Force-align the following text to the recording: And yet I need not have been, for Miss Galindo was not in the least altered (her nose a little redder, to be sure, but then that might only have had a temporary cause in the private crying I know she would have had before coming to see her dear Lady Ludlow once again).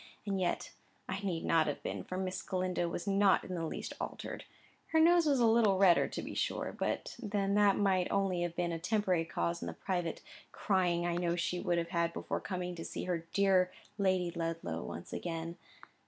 And 0.25 0.41
yet 0.41 0.71
I 1.07 1.19
need 1.19 1.45
not 1.45 1.67
have 1.67 1.83
been, 1.83 2.03
for 2.03 2.17
Miss 2.17 2.41
Galindo 2.41 2.87
was 2.89 3.05
not 3.05 3.43
in 3.43 3.53
the 3.53 3.67
least 3.67 3.93
altered 4.01 4.45
(her 4.87 4.99
nose 4.99 5.27
a 5.27 5.45
little 5.45 5.77
redder, 5.77 6.07
to 6.07 6.23
be 6.23 6.33
sure, 6.33 6.71
but 6.75 7.15
then 7.21 7.53
that 7.53 7.77
might 7.77 8.09
only 8.09 8.41
have 8.41 8.55
had 8.55 8.71
a 8.71 8.79
temporary 8.79 9.25
cause 9.25 9.61
in 9.61 9.67
the 9.67 9.73
private 9.73 10.23
crying 10.51 11.05
I 11.05 11.17
know 11.17 11.35
she 11.35 11.59
would 11.59 11.77
have 11.77 11.89
had 11.89 12.13
before 12.13 12.41
coming 12.41 12.73
to 12.77 12.83
see 12.83 13.03
her 13.03 13.27
dear 13.31 13.71
Lady 13.99 14.31
Ludlow 14.31 14.81
once 14.83 15.13
again). 15.13 15.57